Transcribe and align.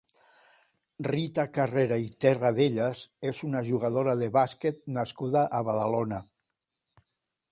Rita 1.07 1.43
Carrera 1.57 1.99
i 2.05 2.09
Terradellas 2.25 3.03
és 3.33 3.43
una 3.49 3.61
jugadora 3.69 4.17
de 4.23 4.31
bàsquet 4.39 4.83
nascuda 4.97 5.47
a 5.59 5.63
Badalona. 5.71 6.23